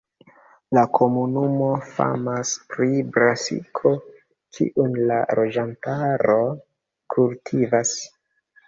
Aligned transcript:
La 0.77 0.83
komunumo 0.99 1.67
famas 1.97 2.55
pri 2.71 2.89
brasiko, 3.19 3.93
kiun 4.59 4.99
la 5.13 5.21
loĝantaro 5.43 6.43
kultivas. 7.17 7.99